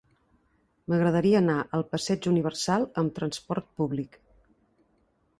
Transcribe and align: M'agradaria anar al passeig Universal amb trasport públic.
M'agradaria 0.91 1.35
anar 1.41 1.57
al 1.77 1.83
passeig 1.91 2.25
Universal 2.31 2.85
amb 3.01 3.13
trasport 3.19 3.69
públic. 3.83 4.17